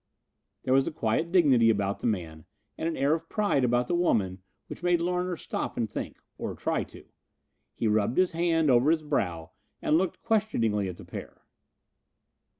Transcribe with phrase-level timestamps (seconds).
[0.63, 3.93] There was a quiet dignity about the man and an air of pride about the
[3.93, 7.05] woman which made Larner stop and think, or try to.
[7.75, 11.43] He rubbed his hand over his brow and looked questioningly at the pair.